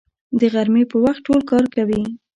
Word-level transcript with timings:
د 0.39 0.41
غرمې 0.53 0.83
په 0.91 0.97
وخت 1.03 1.21
ټول 1.27 1.41
کار 1.51 1.65
کوي 1.75 2.01